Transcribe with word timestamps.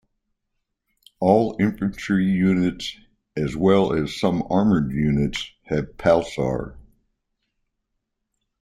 All 1.19 1.55
infantry 1.59 2.25
units 2.25 2.97
as 3.37 3.55
well 3.55 3.93
as 3.93 4.19
some 4.19 4.41
armored 4.49 4.91
units 4.93 5.51
have 5.65 5.95
Palsar. 5.99 6.75